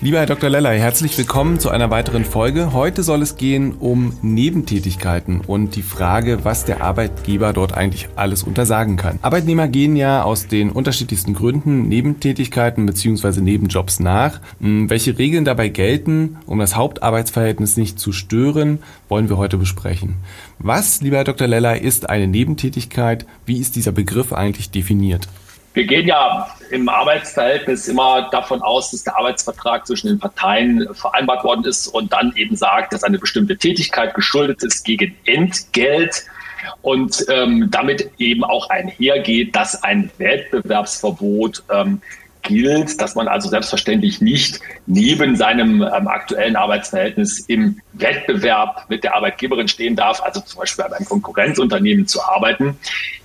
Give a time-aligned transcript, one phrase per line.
[0.00, 0.48] Lieber Herr Dr.
[0.48, 2.72] Lellay, herzlich willkommen zu einer weiteren Folge.
[2.72, 8.44] Heute soll es gehen um Nebentätigkeiten und die Frage, was der Arbeitgeber dort eigentlich alles
[8.44, 9.18] untersagen kann.
[9.22, 13.40] Arbeitnehmer gehen ja aus den unterschiedlichsten Gründen Nebentätigkeiten bzw.
[13.40, 14.40] Nebenjobs nach.
[14.60, 18.78] Hm, welche Regeln dabei gelten, um das Hauptarbeitsverhältnis nicht zu stören,
[19.08, 20.18] wollen wir heute besprechen.
[20.60, 21.48] Was, lieber Herr Dr.
[21.48, 23.26] Lellay, ist eine Nebentätigkeit?
[23.46, 25.26] Wie ist dieser Begriff eigentlich definiert?
[25.74, 31.44] Wir gehen ja im Arbeitsverhältnis immer davon aus, dass der Arbeitsvertrag zwischen den Parteien vereinbart
[31.44, 36.24] worden ist und dann eben sagt, dass eine bestimmte Tätigkeit geschuldet ist gegen Entgelt
[36.82, 42.00] und ähm, damit eben auch einhergeht, dass ein Wettbewerbsverbot ähm,
[42.42, 49.14] gilt, dass man also selbstverständlich nicht neben seinem ähm, aktuellen Arbeitsverhältnis im Wettbewerb mit der
[49.14, 52.78] Arbeitgeberin stehen darf, also zum Beispiel bei einem Konkurrenzunternehmen zu arbeiten.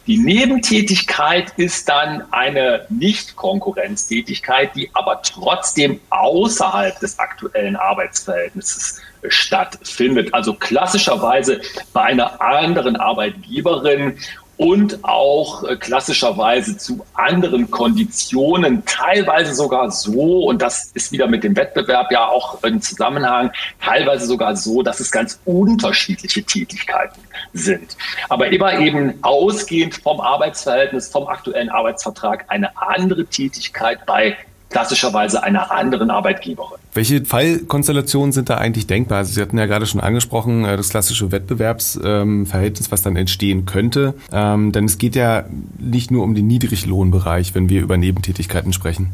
[0.06, 10.34] Die Nebentätigkeit ist dann eine Nicht-Konkurrenztätigkeit, die aber trotzdem außerhalb des aktuellen Arbeitsverhältnisses stattfindet.
[10.34, 11.62] Also klassischerweise
[11.94, 14.18] bei einer anderen Arbeitgeberin
[14.64, 21.44] und auch äh, klassischerweise zu anderen Konditionen, teilweise sogar so, und das ist wieder mit
[21.44, 27.20] dem Wettbewerb ja auch im Zusammenhang, teilweise sogar so, dass es ganz unterschiedliche Tätigkeiten
[27.52, 27.98] sind.
[28.30, 34.38] Aber immer eben ausgehend vom Arbeitsverhältnis, vom aktuellen Arbeitsvertrag eine andere Tätigkeit bei
[34.74, 36.78] klassischerweise einer anderen Arbeitgeberin.
[36.94, 39.20] Welche Fallkonstellationen sind da eigentlich denkbar?
[39.20, 44.16] Also Sie hatten ja gerade schon angesprochen, äh, das klassische Wettbewerbsverhältnis, was dann entstehen könnte.
[44.32, 45.46] Ähm, denn es geht ja
[45.80, 49.14] nicht nur um den Niedriglohnbereich, wenn wir über Nebentätigkeiten sprechen.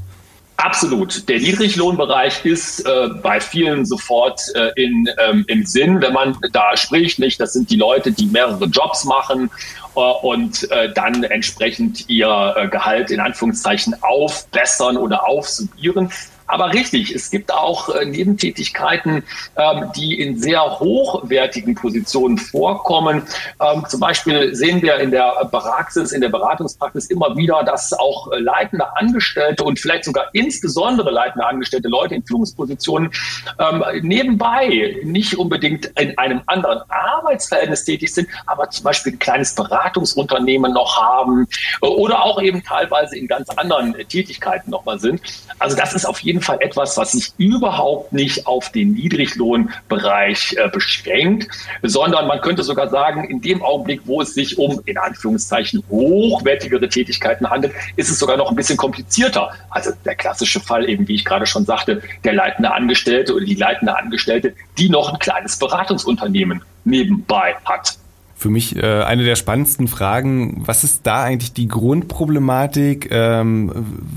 [0.69, 1.27] Absolut.
[1.27, 6.77] Der Niedriglohnbereich ist äh, bei vielen sofort äh, in, ähm, im Sinn, wenn man da
[6.77, 7.17] spricht.
[7.17, 9.49] Nicht, das sind die Leute, die mehrere Jobs machen
[9.95, 16.11] äh, und äh, dann entsprechend ihr äh, Gehalt in Anführungszeichen aufbessern oder aufsubieren.
[16.49, 19.23] Aber richtig, es gibt auch äh, Nebentätigkeiten,
[19.55, 23.21] ähm, die in sehr hochwertigen Positionen vorkommen.
[23.61, 28.31] Ähm, zum Beispiel sehen wir in der Praxis, in der Beratungspraxis immer wieder, dass auch
[28.31, 33.11] äh, leitende Angestellte und vielleicht sogar insbesondere leitende Angestellte, Leute in Führungspositionen
[33.59, 39.53] ähm, nebenbei nicht unbedingt in einem anderen Arbeitsverhältnis tätig sind, aber zum Beispiel ein kleines
[39.53, 41.47] Beratungsunternehmen noch haben
[41.81, 45.21] äh, oder auch eben teilweise in ganz anderen Tätigkeiten nochmal sind.
[45.59, 50.55] Also das ist auf jeden jeden Fall etwas, was sich überhaupt nicht auf den Niedriglohnbereich
[50.57, 51.49] äh, beschränkt,
[51.83, 56.87] sondern man könnte sogar sagen, in dem Augenblick, wo es sich um in Anführungszeichen hochwertigere
[56.87, 59.51] Tätigkeiten handelt, ist es sogar noch ein bisschen komplizierter.
[59.69, 63.55] Also der klassische Fall eben, wie ich gerade schon sagte, der leitende Angestellte oder die
[63.55, 67.97] leitende Angestellte, die noch ein kleines Beratungsunternehmen nebenbei hat
[68.39, 70.65] für mich äh, eine der spannendsten Fragen.
[70.65, 73.09] Was ist da eigentlich die Grundproblematik?
[73.11, 73.69] Ähm,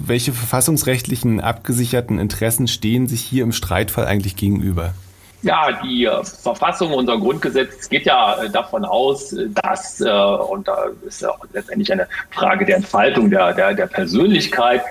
[0.06, 4.94] welche verfassungsrechtlichen abgesicherten Interessen stehen sich hier im Streitfall eigentlich gegenüber?
[5.42, 10.86] Ja, die äh, Verfassung, unser Grundgesetz geht ja äh, davon aus, dass, äh, und da
[11.04, 14.82] ist ja auch letztendlich eine Frage der Entfaltung der, der, der Persönlichkeit,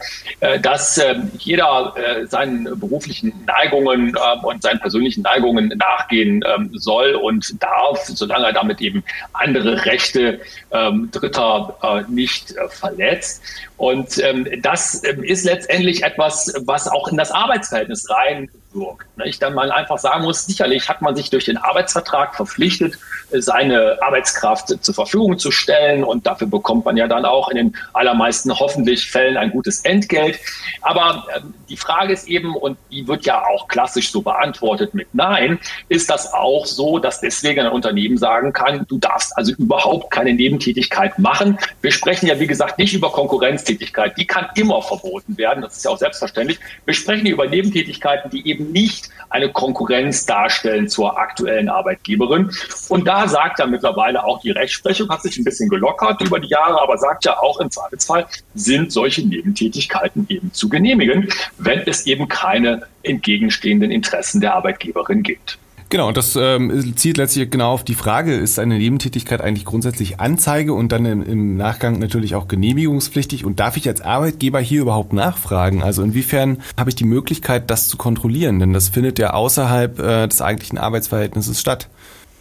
[0.61, 1.94] dass ähm, jeder
[2.28, 8.53] seinen beruflichen Neigungen ähm, und seinen persönlichen Neigungen nachgehen ähm, soll und darf, solange er
[8.53, 9.03] damit eben
[9.34, 13.41] andere Rechte Dritter nicht verletzt.
[13.78, 14.22] Und
[14.61, 19.08] das ist letztendlich etwas, was auch in das Arbeitsverhältnis rein wirkt.
[19.26, 22.98] Ich dann mal einfach sagen muss, sicherlich hat man sich durch den Arbeitsvertrag verpflichtet,
[23.32, 27.78] seine Arbeitskraft zur Verfügung zu stellen und dafür bekommt man ja dann auch in den
[27.94, 30.40] allermeisten hoffentlich Fällen ein gutes Entgelt.
[30.82, 35.08] Aber äh, die Frage ist eben, und die wird ja auch klassisch so beantwortet mit
[35.14, 35.59] Nein,
[35.90, 40.34] ist das auch so, dass deswegen ein Unternehmen sagen kann, du darfst also überhaupt keine
[40.34, 41.58] Nebentätigkeit machen.
[41.82, 44.17] Wir sprechen ja, wie gesagt, nicht über Konkurrenztätigkeit.
[44.17, 45.62] Die kann immer verboten werden.
[45.62, 46.59] Das ist ja auch selbstverständlich.
[46.85, 52.52] Wir sprechen über Nebentätigkeiten, die eben nicht eine Konkurrenz darstellen zur aktuellen Arbeitgeberin.
[52.90, 56.49] Und da sagt ja mittlerweile auch die Rechtsprechung, hat sich ein bisschen gelockert über die
[56.49, 62.05] Jahre, aber sagt ja auch im Zweifelsfall, sind solche Nebentätigkeiten eben zu genehmigen, wenn es
[62.05, 65.57] eben keine entgegenstehenden Interessen der Arbeitgeberin gibt.
[65.91, 70.22] Genau, und das ähm, zielt letztlich genau auf die Frage, ist eine Nebentätigkeit eigentlich grundsätzlich
[70.22, 73.43] Anzeige und dann im, im, Nachgang natürlich auch genehmigungspflichtig?
[73.43, 75.84] Und darf ich als Arbeitgeber hier überhaupt nachfragen?
[75.84, 78.59] Also inwiefern habe ich die Möglichkeit, das zu kontrollieren?
[78.59, 81.90] Denn das findet ja außerhalb äh, des eigentlichen Arbeitsverhältnisses statt.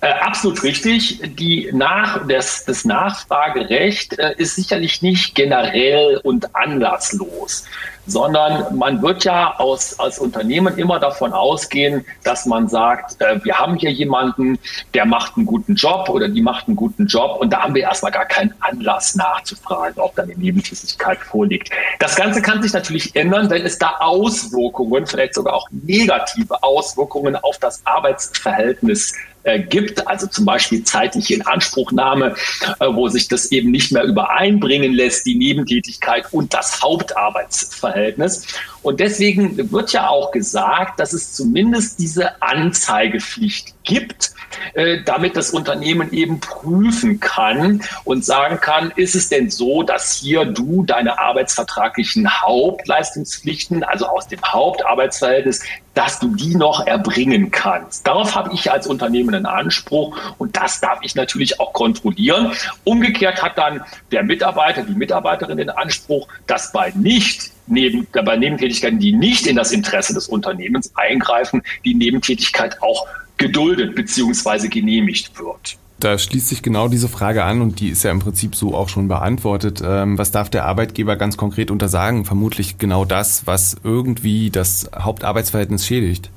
[0.03, 1.21] Äh, absolut richtig.
[1.37, 7.65] Die Nach das, das Nachfragerecht äh, ist sicherlich nicht generell und anlasslos,
[8.07, 13.59] sondern man wird ja aus, als Unternehmen immer davon ausgehen, dass man sagt, äh, wir
[13.59, 14.59] haben hier jemanden,
[14.95, 17.83] der macht einen guten Job oder die macht einen guten Job und da haben wir
[17.83, 21.71] erstmal gar keinen Anlass nachzufragen, ob da eine Nebentätigkeit vorliegt.
[21.99, 27.37] Das Ganze kann sich natürlich ändern, wenn es da Auswirkungen, vielleicht sogar auch negative Auswirkungen
[27.37, 29.13] auf das Arbeitsverhältnis
[29.59, 32.35] gibt, also zum Beispiel zeitliche Inanspruchnahme,
[32.79, 38.47] äh, wo sich das eben nicht mehr übereinbringen lässt, die Nebentätigkeit und das Hauptarbeitsverhältnis.
[38.83, 44.33] Und deswegen wird ja auch gesagt, dass es zumindest diese Anzeigepflicht gibt,
[44.75, 50.15] äh, damit das Unternehmen eben prüfen kann und sagen kann, ist es denn so, dass
[50.15, 55.63] hier du deine arbeitsvertraglichen Hauptleistungspflichten, also aus dem Hauptarbeitsverhältnis,
[55.95, 58.07] dass du die noch erbringen kannst.
[58.07, 62.53] Darauf habe ich als Unternehmen einen Anspruch und das darf ich natürlich auch kontrollieren.
[62.85, 63.83] Umgekehrt hat dann
[64.13, 69.57] der Mitarbeiter, die Mitarbeiterin den Anspruch, dass bei nicht neben, bei Nebentätigkeiten, die nicht in
[69.57, 73.07] das Interesse des Unternehmens eingreifen, die Nebentätigkeit auch
[73.37, 74.69] geduldet bzw.
[74.69, 75.77] genehmigt wird.
[76.01, 78.89] Da schließt sich genau diese Frage an und die ist ja im Prinzip so auch
[78.89, 79.83] schon beantwortet.
[79.85, 82.25] Ähm, was darf der Arbeitgeber ganz konkret untersagen?
[82.25, 86.31] Vermutlich genau das, was irgendwie das Hauptarbeitsverhältnis schädigt.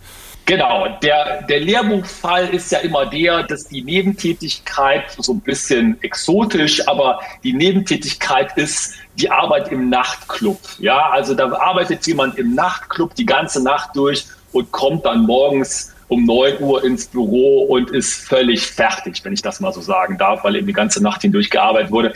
[0.45, 6.85] Genau, der, der Lehrbuchfall ist ja immer der, dass die Nebentätigkeit so ein bisschen exotisch,
[6.85, 10.59] aber die Nebentätigkeit ist die Arbeit im Nachtclub.
[10.79, 15.92] Ja, also da arbeitet jemand im Nachtclub die ganze Nacht durch und kommt dann morgens
[16.13, 20.17] um 9 Uhr ins Büro und ist völlig fertig, wenn ich das mal so sagen
[20.17, 22.13] darf, weil eben die ganze Nacht hindurch gearbeitet wurde.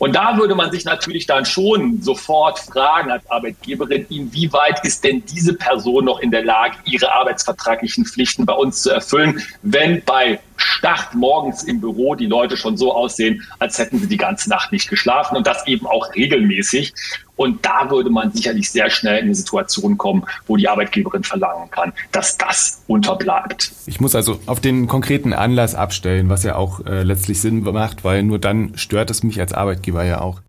[0.00, 5.22] Und da würde man sich natürlich dann schon sofort fragen als Arbeitgeberin, inwieweit ist denn
[5.26, 10.40] diese Person noch in der Lage, ihre arbeitsvertraglichen Pflichten bei uns zu erfüllen, wenn bei
[10.56, 14.72] Start morgens im Büro die Leute schon so aussehen, als hätten sie die ganze Nacht
[14.72, 16.92] nicht geschlafen und das eben auch regelmäßig.
[17.36, 21.70] Und da würde man sicherlich sehr schnell in eine Situation kommen, wo die Arbeitgeberin verlangen
[21.70, 23.72] kann, dass das unterbleibt.
[23.86, 28.04] Ich muss also auf den konkreten Anlass abstellen, was ja auch äh, letztlich Sinn macht,
[28.04, 30.40] weil nur dann stört es mich als Arbeitgeber ja auch.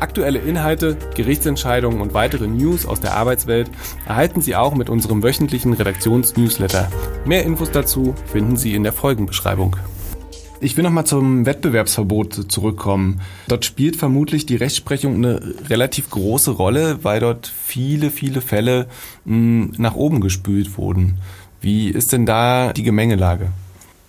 [0.00, 3.70] Aktuelle Inhalte, Gerichtsentscheidungen und weitere News aus der Arbeitswelt
[4.06, 6.88] erhalten Sie auch mit unserem wöchentlichen Redaktionsnewsletter.
[7.26, 9.76] Mehr Infos dazu finden Sie in der Folgenbeschreibung.
[10.62, 13.20] Ich will nochmal zum Wettbewerbsverbot zurückkommen.
[13.48, 18.86] Dort spielt vermutlich die Rechtsprechung eine relativ große Rolle, weil dort viele, viele Fälle
[19.24, 21.18] mh, nach oben gespült wurden.
[21.60, 23.48] Wie ist denn da die Gemengelage?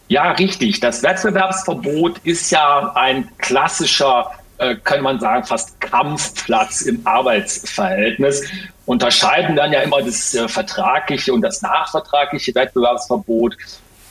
[0.10, 0.82] Ja, richtig.
[0.82, 8.44] Das Wettbewerbsverbot ist ja ein klassischer, äh, kann man sagen, fast Kampfplatz im Arbeitsverhältnis.
[8.86, 13.58] Unterscheiden dann ja immer das äh, vertragliche und das nachvertragliche Wettbewerbsverbot.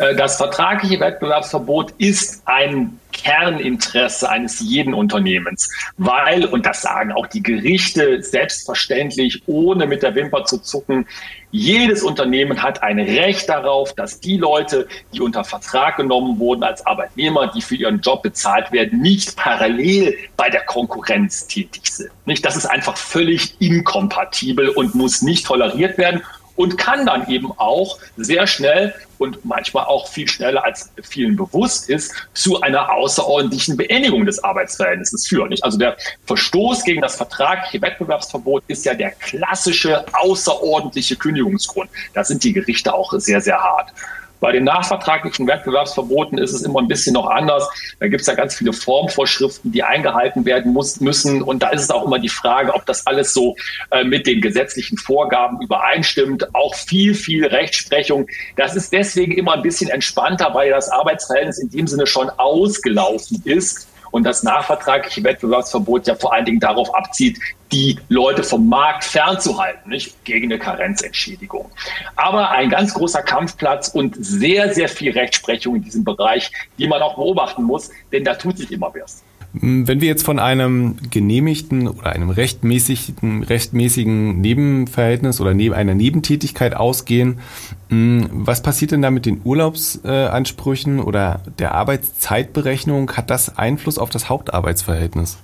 [0.00, 5.68] Äh, das vertragliche Wettbewerbsverbot ist ein Kerninteresse eines jeden Unternehmens,
[5.98, 11.06] weil, und das sagen auch die Gerichte selbstverständlich, ohne mit der Wimper zu zucken,
[11.50, 16.86] jedes Unternehmen hat ein Recht darauf, dass die Leute, die unter Vertrag genommen wurden als
[16.86, 22.10] Arbeitnehmer, die für ihren Job bezahlt werden, nicht parallel bei der Konkurrenz tätig sind.
[22.24, 22.44] Nicht?
[22.44, 26.22] Das ist einfach völlig inkompatibel und muss nicht toleriert werden
[26.60, 31.88] und kann dann eben auch sehr schnell und manchmal auch viel schneller als vielen bewusst
[31.88, 35.56] ist, zu einer außerordentlichen Beendigung des Arbeitsverhältnisses führen.
[35.62, 41.88] Also der Verstoß gegen das vertragliche Wettbewerbsverbot ist ja der klassische außerordentliche Kündigungsgrund.
[42.12, 43.94] Da sind die Gerichte auch sehr, sehr hart.
[44.40, 47.68] Bei den nachvertraglichen Wettbewerbsverboten ist es immer ein bisschen noch anders.
[47.98, 51.42] Da gibt es ja ganz viele Formvorschriften, die eingehalten werden muss, müssen.
[51.42, 53.54] Und da ist es auch immer die Frage, ob das alles so
[53.90, 56.54] äh, mit den gesetzlichen Vorgaben übereinstimmt.
[56.54, 58.26] Auch viel, viel Rechtsprechung.
[58.56, 63.42] Das ist deswegen immer ein bisschen entspannter, weil das Arbeitsverhältnis in dem Sinne schon ausgelaufen
[63.44, 67.38] ist und das nachvertragliche Wettbewerbsverbot ja vor allen Dingen darauf abzieht,
[67.72, 71.70] die Leute vom Markt fernzuhalten, nicht gegen eine Karenzentschädigung.
[72.16, 77.00] Aber ein ganz großer Kampfplatz und sehr, sehr viel Rechtsprechung in diesem Bereich, die man
[77.02, 79.22] auch beobachten muss, denn da tut sich immer was.
[79.52, 86.76] Wenn wir jetzt von einem genehmigten oder einem rechtmäßigen, rechtmäßigen Nebenverhältnis oder neben einer Nebentätigkeit
[86.76, 87.40] ausgehen,
[87.88, 93.10] was passiert denn da mit den Urlaubsansprüchen oder der Arbeitszeitberechnung?
[93.16, 95.38] Hat das Einfluss auf das Hauptarbeitsverhältnis?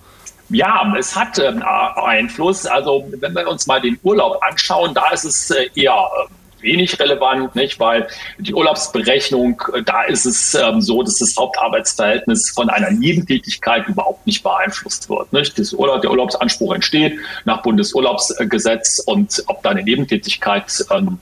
[0.48, 1.52] Ja, es hat äh,
[1.96, 2.66] Einfluss.
[2.66, 6.32] Also wenn wir uns mal den Urlaub anschauen, da ist es äh, eher äh,
[6.66, 7.80] wenig relevant, nicht?
[7.80, 8.06] Weil
[8.36, 14.26] die Urlaubsberechnung, äh, da ist es ähm, so, dass das Hauptarbeitsverhältnis von einer Nebentätigkeit überhaupt
[14.26, 15.32] nicht beeinflusst wird.
[15.32, 15.58] Nicht?
[15.58, 21.18] Das Urlaub, der Urlaubsanspruch entsteht nach Bundesurlaubsgesetz und ob da eine Nebentätigkeit ähm,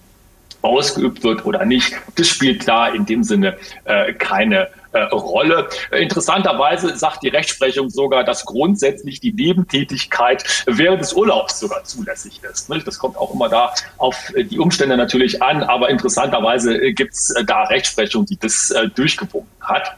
[0.62, 4.68] ausgeübt wird oder nicht, das spielt da in dem Sinne äh, keine äh,
[5.02, 5.68] Rolle.
[5.90, 12.70] Interessanterweise sagt die Rechtsprechung sogar, dass grundsätzlich die Nebentätigkeit während des Urlaubs sogar zulässig ist.
[12.86, 17.30] Das kommt auch immer da auf die Umstände natürlich an, aber interessanterweise äh, gibt es
[17.30, 19.96] äh, da Rechtsprechung, die das äh, durchgewunken hat.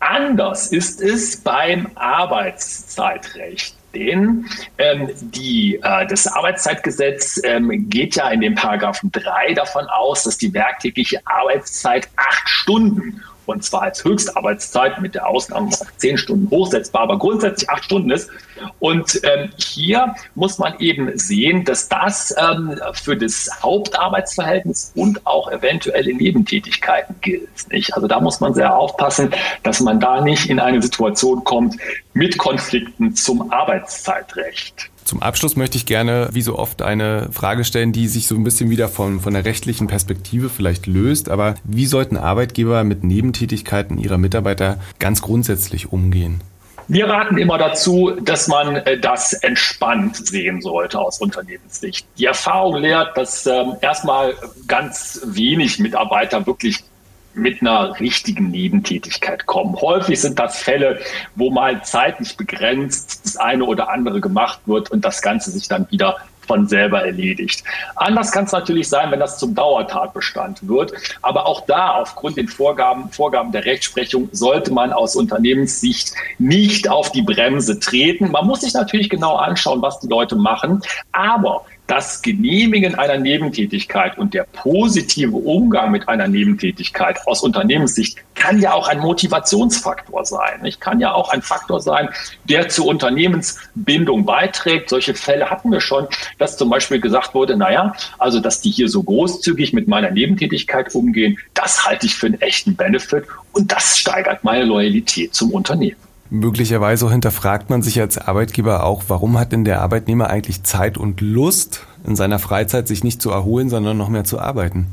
[0.00, 3.74] Anders ist es beim Arbeitszeitrecht.
[3.94, 4.46] Denn
[4.78, 10.38] ähm, die, äh, das Arbeitszeitgesetz ähm, geht ja in dem Paragraphen 3 davon aus, dass
[10.38, 17.02] die werktägliche Arbeitszeit acht Stunden und zwar als Höchstarbeitszeit mit der Ausnahme zehn Stunden hochsetzbar,
[17.02, 18.30] aber grundsätzlich acht Stunden ist.
[18.78, 25.50] Und ähm, hier muss man eben sehen, dass das ähm, für das Hauptarbeitsverhältnis und auch
[25.50, 27.48] eventuelle Nebentätigkeiten gilt.
[27.70, 27.94] Nicht?
[27.94, 29.30] Also da muss man sehr aufpassen,
[29.62, 31.76] dass man da nicht in eine Situation kommt
[32.12, 34.90] mit Konflikten zum Arbeitszeitrecht.
[35.10, 38.44] Zum Abschluss möchte ich gerne, wie so oft, eine Frage stellen, die sich so ein
[38.44, 41.28] bisschen wieder von, von der rechtlichen Perspektive vielleicht löst.
[41.30, 46.42] Aber wie sollten Arbeitgeber mit Nebentätigkeiten ihrer Mitarbeiter ganz grundsätzlich umgehen?
[46.86, 52.06] Wir raten immer dazu, dass man äh, das entspannt sehen sollte aus Unternehmenssicht.
[52.16, 54.34] Die Erfahrung lehrt, dass ähm, erstmal
[54.68, 56.84] ganz wenig Mitarbeiter wirklich
[57.34, 59.80] mit einer richtigen Nebentätigkeit kommen.
[59.80, 61.00] Häufig sind das Fälle,
[61.36, 65.90] wo mal zeitlich begrenzt das eine oder andere gemacht wird und das Ganze sich dann
[65.90, 66.16] wieder
[66.50, 67.62] von selber erledigt.
[67.94, 70.92] Anders kann es natürlich sein, wenn das zum Dauertatbestand wird.
[71.22, 77.12] Aber auch da, aufgrund den Vorgaben, Vorgaben der Rechtsprechung, sollte man aus Unternehmenssicht nicht auf
[77.12, 78.32] die Bremse treten.
[78.32, 80.82] Man muss sich natürlich genau anschauen, was die Leute machen.
[81.12, 88.60] Aber das Genehmigen einer Nebentätigkeit und der positive Umgang mit einer Nebentätigkeit aus Unternehmenssicht kann
[88.60, 90.64] ja auch ein Motivationsfaktor sein.
[90.64, 92.08] Ich kann ja auch ein Faktor sein,
[92.44, 94.88] der zur Unternehmensbindung beiträgt.
[94.88, 96.06] Solche Fälle hatten wir schon,
[96.38, 100.94] dass zum Beispiel gesagt wurde, naja, also dass die hier so großzügig mit meiner Nebentätigkeit
[100.94, 106.09] umgehen, das halte ich für einen echten Benefit und das steigert meine Loyalität zum Unternehmen.
[106.30, 111.20] Möglicherweise hinterfragt man sich als Arbeitgeber auch, warum hat denn der Arbeitnehmer eigentlich Zeit und
[111.20, 114.86] Lust, in seiner Freizeit sich nicht zu erholen, sondern noch mehr zu arbeiten?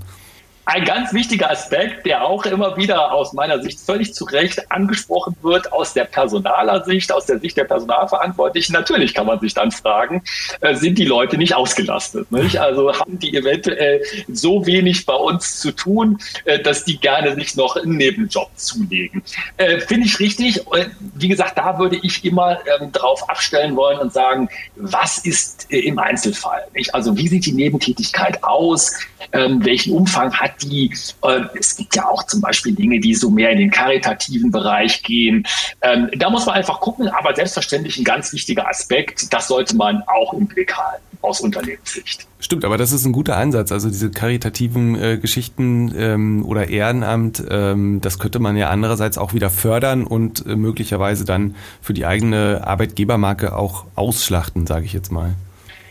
[0.67, 5.33] Ein ganz wichtiger Aspekt, der auch immer wieder aus meiner Sicht völlig zu Recht angesprochen
[5.41, 8.73] wird, aus der Personaler Sicht, aus der Sicht der Personalverantwortlichen.
[8.73, 10.23] Natürlich kann man sich dann fragen,
[10.59, 12.29] äh, sind die Leute nicht ausgelastet?
[12.33, 12.57] Nicht?
[12.57, 17.55] Also haben die eventuell so wenig bei uns zu tun, äh, dass die gerne sich
[17.55, 19.23] noch einen Nebenjob zulegen.
[19.55, 20.65] Äh, Finde ich richtig.
[21.15, 25.97] Wie gesagt, da würde ich immer ähm, drauf abstellen wollen und sagen, was ist im
[25.97, 26.65] Einzelfall?
[26.73, 26.93] Nicht?
[26.93, 28.99] Also wie sieht die Nebentätigkeit aus?
[29.31, 30.91] Ähm, welchen Umfang hat die,
[31.23, 35.03] äh, es gibt ja auch zum Beispiel Dinge, die so mehr in den karitativen Bereich
[35.03, 35.45] gehen.
[35.81, 40.03] Ähm, da muss man einfach gucken, aber selbstverständlich ein ganz wichtiger Aspekt, das sollte man
[40.07, 42.27] auch im Blick halten aus Unternehmenssicht.
[42.39, 43.71] Stimmt, aber das ist ein guter Ansatz.
[43.71, 49.33] Also diese karitativen äh, Geschichten ähm, oder Ehrenamt, ähm, das könnte man ja andererseits auch
[49.33, 55.11] wieder fördern und äh, möglicherweise dann für die eigene Arbeitgebermarke auch ausschlachten, sage ich jetzt
[55.11, 55.33] mal.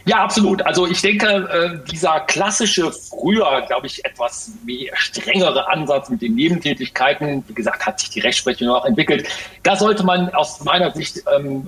[0.06, 0.64] Ja, absolut.
[0.64, 6.36] Also ich denke, äh, dieser klassische, früher, glaube ich, etwas mehr strengere Ansatz mit den
[6.36, 9.26] Nebentätigkeiten, wie gesagt, hat sich die Rechtsprechung auch entwickelt.
[9.64, 11.66] Da sollte man aus meiner Sicht, ähm,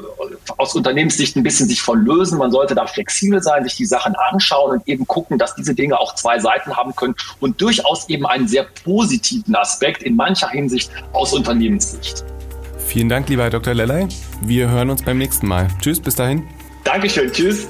[0.57, 2.39] aus Unternehmenssicht ein bisschen sich von lösen.
[2.39, 5.99] Man sollte da flexibel sein, sich die Sachen anschauen und eben gucken, dass diese Dinge
[5.99, 10.93] auch zwei Seiten haben können und durchaus eben einen sehr positiven Aspekt in mancher Hinsicht
[11.13, 12.25] aus Unternehmenssicht.
[12.87, 13.75] Vielen Dank, lieber Herr Dr.
[13.75, 14.07] Lellay.
[14.43, 15.67] Wir hören uns beim nächsten Mal.
[15.81, 16.47] Tschüss, bis dahin.
[16.85, 17.67] Dankeschön, tschüss.